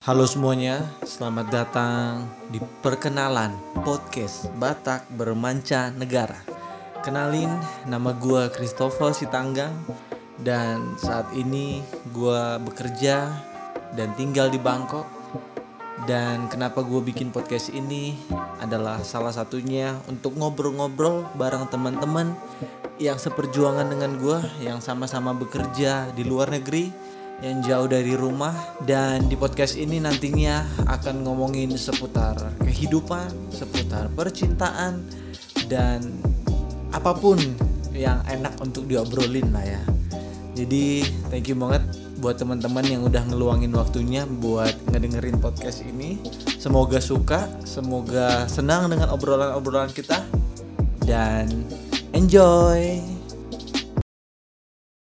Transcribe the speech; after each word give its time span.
Halo 0.00 0.24
semuanya, 0.24 0.80
selamat 1.04 1.46
datang 1.52 2.24
di 2.48 2.56
perkenalan 2.80 3.52
podcast 3.84 4.48
Batak 4.56 5.04
Bermanca 5.12 5.92
Negara. 5.92 6.40
Kenalin, 7.04 7.52
nama 7.84 8.16
gue 8.16 8.48
Christopher 8.48 9.12
Sitanggang 9.12 9.76
dan 10.40 10.96
saat 10.96 11.28
ini 11.36 11.84
gue 12.16 12.40
bekerja 12.64 13.28
dan 13.92 14.16
tinggal 14.16 14.48
di 14.48 14.56
Bangkok. 14.56 15.04
Dan 16.08 16.48
kenapa 16.48 16.80
gue 16.80 17.04
bikin 17.04 17.28
podcast 17.28 17.68
ini 17.68 18.16
adalah 18.56 19.04
salah 19.04 19.36
satunya 19.36 20.00
untuk 20.08 20.32
ngobrol-ngobrol 20.32 21.28
bareng 21.36 21.68
teman-teman 21.68 22.32
yang 22.96 23.20
seperjuangan 23.20 23.84
dengan 23.84 24.16
gue, 24.16 24.64
yang 24.64 24.80
sama-sama 24.80 25.36
bekerja 25.36 26.08
di 26.16 26.24
luar 26.24 26.48
negeri 26.48 26.88
yang 27.40 27.64
jauh 27.64 27.88
dari 27.88 28.12
rumah 28.12 28.52
dan 28.84 29.24
di 29.28 29.36
podcast 29.36 29.80
ini 29.80 29.96
nantinya 29.96 30.60
akan 30.84 31.24
ngomongin 31.24 31.72
seputar 31.72 32.36
kehidupan, 32.60 33.32
seputar 33.48 34.12
percintaan 34.12 35.00
dan 35.72 36.04
apa 36.92 37.16
pun 37.16 37.40
yang 37.96 38.20
enak 38.28 38.52
untuk 38.60 38.84
diobrolin 38.84 39.48
lah 39.56 39.64
ya. 39.64 39.82
Jadi 40.52 41.06
thank 41.32 41.48
you 41.48 41.56
banget 41.56 41.80
buat 42.20 42.36
teman-teman 42.36 42.84
yang 42.84 43.02
udah 43.08 43.24
ngeluangin 43.32 43.72
waktunya 43.72 44.28
buat 44.28 44.76
ngedengerin 44.92 45.40
podcast 45.40 45.80
ini. 45.80 46.20
Semoga 46.60 47.00
suka, 47.00 47.48
semoga 47.64 48.44
senang 48.44 48.92
dengan 48.92 49.08
obrolan-obrolan 49.16 49.88
kita 49.88 50.20
dan 51.08 51.48
enjoy. 52.12 53.19